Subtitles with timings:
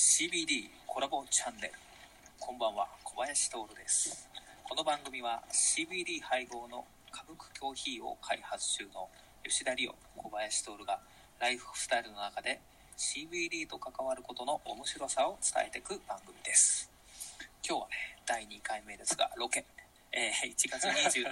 [0.00, 1.74] CBD コラボチャンネル。
[2.38, 4.30] こんばんは小林徹です。
[4.64, 9.10] この番組は CBD 配合の歌舞伎コーヒーを開発中の
[9.44, 10.98] 吉田理央小林徹が
[11.38, 12.62] ライフスタイルの中で
[12.96, 16.90] CBD と関わることの面白さを伝えていく番組です。
[17.62, 19.66] 今日はね第2回目ですがロケ、
[20.12, 21.24] えー1月27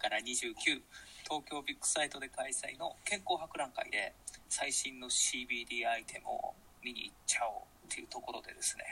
[0.00, 0.80] から29
[1.28, 4.14] 東京ビッグサイトで開催の健康博覧会で
[4.48, 7.81] 最新の CBD アイテムを見に行っちゃおう。
[7.92, 8.84] っていうところでですね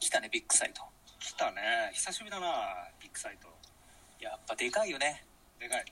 [0.00, 0.82] 来たねビッグサイト。
[1.20, 1.94] 来たね。
[1.94, 3.46] 久しぶりだなビッグサイト。
[4.18, 5.24] やっぱでかいよね。
[5.60, 5.84] でかい。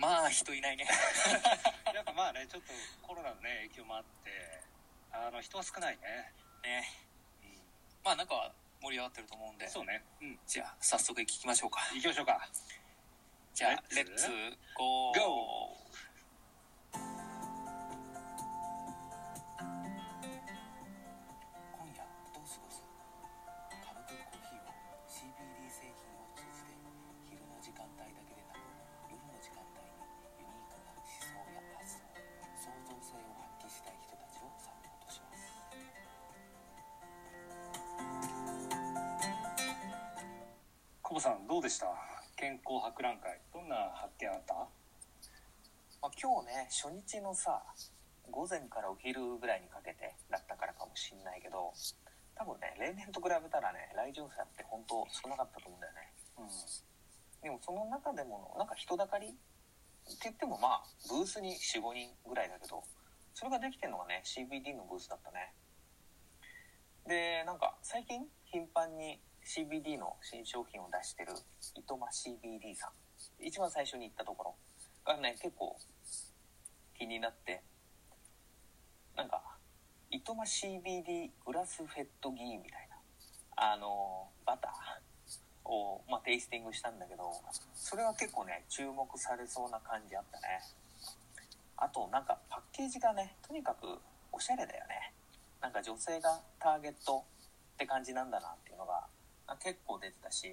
[0.00, 0.88] まあ人いないね。
[1.94, 2.72] やっぱまあねちょっと
[3.06, 4.32] コロナのね影響もあって
[5.12, 6.32] あの人は少ないね。
[6.64, 6.88] ね。
[8.02, 9.68] まあなんか盛り上がってると思うんで。
[9.68, 10.02] そうね。
[10.22, 10.40] うん。
[10.46, 11.80] じゃあ早速聞きましょうか。
[11.92, 12.48] 行きましょうか。
[13.52, 15.14] じゃあレレッツッツゴー
[41.14, 41.86] コボさんどうでした？
[42.34, 43.38] 健康博覧会。
[43.54, 44.66] どんな発見あった？
[46.02, 47.62] まあ、今日ね初日のさ
[48.34, 51.70] 午前からお昼ぐらいにかけてだったからかもしんないけど
[52.34, 56.10] 多分ね例年と比べたらね来場者って本当少なかったと思うんだよね。
[56.42, 57.46] うん。
[57.46, 59.28] でもその中でもなんか人だかり？
[59.30, 59.38] って
[60.26, 62.82] 言ってもまあブースに45人ぐらいだけど
[63.38, 65.54] それができてるのがね CBD のブースだったね
[67.94, 71.30] 最近頻繁に CBD の新商品を出してる
[71.76, 74.56] 糸間 CBD さん一番最初に行ったとこ
[75.06, 75.78] ろがね結構
[76.98, 77.62] 気になって
[79.16, 79.40] なんか
[80.10, 87.30] 糸間 CBD グラスフェッドギーみたいなあのバターを、まあ、テイスティングしたんだけど
[87.76, 90.58] それは結構ね注目されそうな感じあったね。
[91.76, 93.86] あとなんかパッケージがねとにかく
[94.32, 95.12] おしゃれだよね。
[95.62, 97.22] なんか女性がターゲット
[97.74, 99.04] って感じなんだなっていうのが
[99.46, 100.48] あ結構出てたし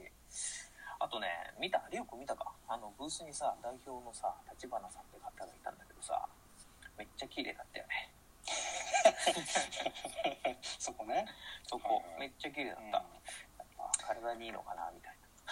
[1.00, 1.28] あとね
[1.60, 1.82] 見た？
[1.92, 2.52] リオくん見たか？
[2.68, 6.28] あのブースにさ代表のさ立花さんって方がいたんだけどさ
[6.98, 8.12] めっちゃ綺麗だったよね。
[10.78, 11.26] そこね。
[11.68, 12.04] そこ。
[12.20, 12.94] めっちゃ綺麗だった、うん。
[12.94, 13.04] やっ
[13.78, 15.18] ぱ体にいいのかなみたい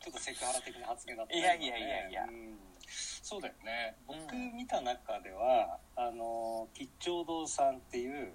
[0.00, 2.24] ちょっとセクハラ的な発言だったねいやいやいやいや。
[2.24, 2.58] うん。
[2.86, 3.96] そうだよね。
[4.06, 4.52] 僕うん。
[4.56, 8.32] 見た中では、あの吉祥堂さんっていう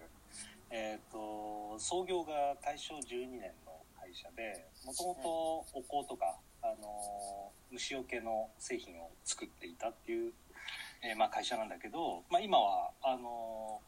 [0.76, 10.34] えっ、と創業が大正12年の会社でもともとお香とか、あの虫除けの製品を作っていたっていう、
[11.02, 13.80] えーまあ、会社なんだけど、まあ、今はあの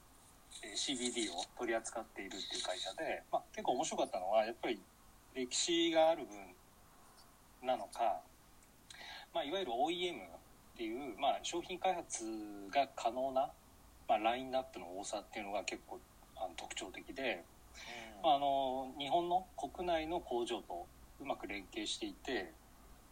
[0.63, 4.79] えー CBD を取り扱っているっていう会社で、まあ、結構面白かったのはやっぱり
[5.35, 8.21] 歴史がある分なのか、
[9.33, 12.23] まあ、いわゆる OEM っていう、まあ、商品開発
[12.71, 13.51] が可能な、
[14.07, 15.99] まあ、ラインナップの多さっていうのが結構
[16.47, 17.43] あの特徴的で、
[18.23, 20.87] まあ、あの日本の国内の工場と
[21.19, 22.53] うまく連携していて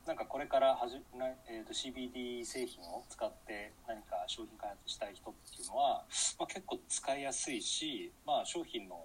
[0.07, 6.03] なんかこれからはじな、えー、と CBD 製品を使って何か商品開発したい人っていうのは、
[6.39, 9.01] まあ、結構使いやすいし、まあ、商品の、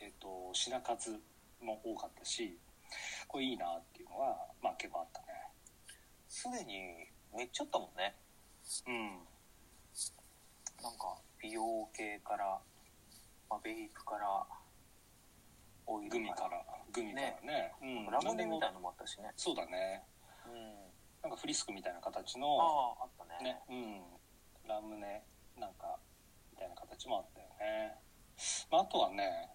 [0.00, 1.10] えー、と品数
[1.62, 2.56] も多かったし
[3.28, 5.26] これいいなっていうのは、まあ、結構あったね。
[6.28, 8.14] すでにめっちゃあったもんね。
[8.86, 9.20] うん。
[10.82, 12.58] なんか美容系から、
[13.52, 14.24] まあ、ベイクから
[15.84, 17.72] オイルグミからグミからね。
[17.82, 19.28] うん、ラムネみたいなのもあったしね。
[19.36, 20.02] そうだね。
[20.48, 20.88] うん。
[21.20, 23.52] なんかフリスクみたいな形あのああったね。
[23.52, 23.60] ね。
[23.68, 24.00] うん。
[24.66, 25.20] ラムネ
[25.60, 25.98] なんか
[26.52, 27.94] みたいな形もあったよね、
[28.70, 29.50] まあ、あとはね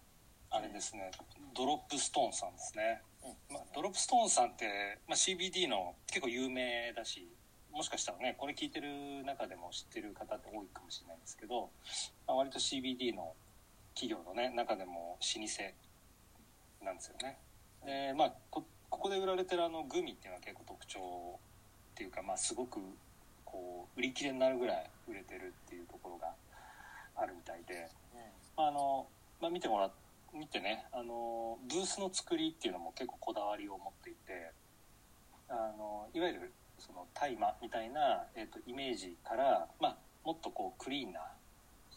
[0.50, 1.10] あれですね、
[1.54, 3.02] ドロップストーンさんですね、
[3.50, 3.54] うん。
[3.54, 7.28] まあ、ドロップストーンさんって、まあ、CBD の結構有名だし
[7.70, 8.88] もしかしたらねこれ聞いてる
[9.26, 11.68] 中でも知ってる方って多いかもしれないんですけど、
[12.26, 13.34] まあ、割と CBD の
[13.98, 17.38] 企業のね中でも老舗なんですよね。
[17.84, 22.78] でまあこここで売られてるあのグミっていうのは結構特徴っていうかまあすごく
[23.44, 26.32] こう売り切れになるぐらい売れてるっていうところが
[27.16, 27.90] あるみたいで。
[28.14, 29.06] うんあの、
[29.40, 29.90] まあ、見てもら
[30.34, 34.50] 見てねあのブースの作りっていうのも結構こだわりを持っていて
[35.48, 41.20] あのいわゆるその大麻みたいな、えー、とイメージから、まあ、もっとこうクリーンな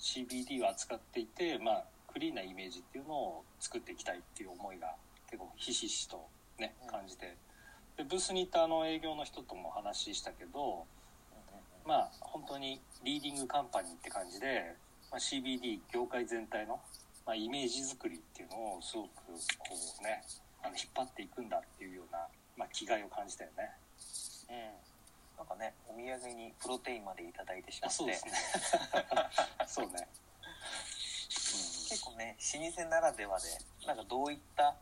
[0.01, 4.95] CBD を扱っていて、まあ、クリーンなイメージっていうのを作っていきたいっていう思いが
[5.29, 6.27] 結構ひしひしと
[6.59, 6.89] ねうん。
[6.89, 7.37] 感じて。
[7.97, 10.85] でブースにいたあの営業の人とも話したけど
[11.85, 14.75] まあ本当にリーディングカンパニーって感じで、
[15.11, 16.79] まあ、CBD 業界全体の
[17.25, 20.23] まあ、イメージ作りっていうのをすごくこうね
[20.63, 22.19] あの引っ張っていくんだっていうような、
[22.57, 23.69] まあ、気概を感じたよね。
[24.49, 24.91] うん
[25.37, 27.93] なんかねお土産にプロテインまでいただいてしまって。
[27.93, 28.31] あそうですね。
[29.67, 30.07] そうね、
[31.89, 33.47] 結構ね老舗ならではで
[33.87, 34.75] なんかどういった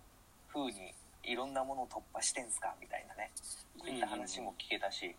[0.52, 0.94] 風に
[1.24, 3.32] いろんなものを突破してんすかみたいなね。
[3.78, 5.16] そういった話も聞けたし、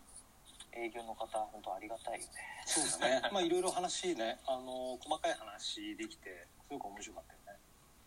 [0.73, 2.33] 営業の方本当ありがたいよね。
[2.65, 3.29] そうだね。
[3.31, 7.59] まあいろいろ話ねあの細かい話できてすごく面白かったよね。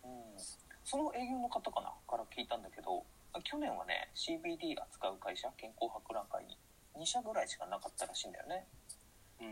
[0.03, 0.65] うん。
[0.83, 3.03] その営業の方かなから聞いたんだけど
[3.43, 6.57] 去年はね CBD 扱う会社健康博覧会に
[6.97, 8.67] 2社ぐらいしかなかったらしいんだよね。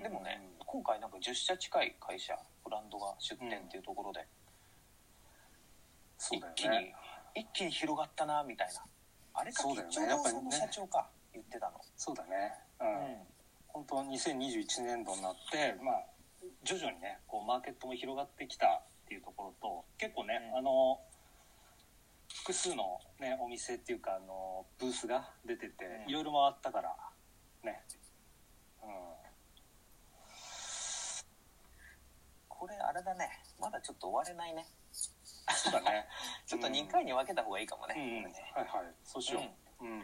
[0.02, 4.26] でもね、今回なんか10社近い会社ブランドが出店っていうところで、
[6.32, 6.96] 一気にね。
[7.36, 8.84] 一気に広がったなみたいな。
[9.34, 9.94] あれかそうだよね。
[9.94, 12.54] 吉兆堂さんの社長か言ってたの、そうだね。
[12.80, 12.92] う、うん。
[12.92, 13.28] ん
[13.68, 16.06] 本当2021年度になってまあ
[16.64, 20.58] 徐々にねこうマーケットも広がってきたっていうところと結構ね、うん。
[20.60, 21.00] あの
[22.46, 26.10] 複数のねお店っていうかあのブースが出てて、うん。
[26.10, 26.96] いろいろ回ったから
[27.64, 27.84] ね。
[28.82, 28.90] うん。
[32.48, 33.30] これあれだね。
[33.60, 34.66] まだちょっと終われないね。
[35.50, 36.08] そうだね。
[36.46, 38.52] ちょっと2回に分けた方がいいかもね,、うん、ね。
[38.56, 38.96] はいはい。
[39.04, 39.42] そうしよ
[39.82, 40.00] う、うん。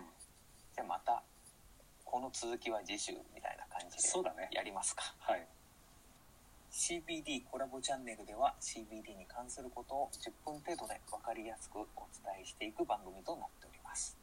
[0.73, 1.23] じゃあまた
[2.03, 5.15] この続きは次週みたいな感じでやりますか。
[5.19, 5.47] はい。
[6.71, 11.85] CBD コラボチャンネルでは CBD に関することを10分程度で分かりやすくお
[12.23, 14.17] 伝えしていく番組となっております。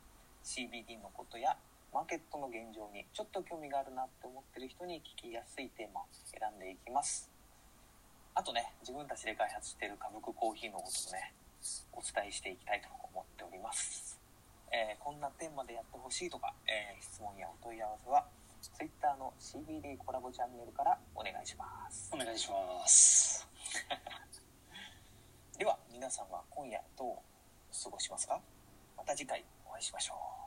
[0.44, 1.56] CBD のことや
[1.96, 7.32] マーケットの現状にちょっと興味があるなって思ってる人に聞きやすいテーマを選んでいきます。
[8.34, 11.32] あとね自分たちで開発している歌舞伎コーヒーのこともね
[11.96, 14.20] お伝えしていきたいと思っております、
[14.68, 18.26] えーこんなテーマでやってほしいとか、えー質問やお問い合わせは
[18.60, 22.12] Twitter の CBD コラボチャンネルからお願いします。
[22.12, 23.48] お願いします。
[25.56, 27.16] では皆さんは今夜どう
[27.72, 28.38] 過ごしますか？
[28.98, 30.45] また次回お会いしましょう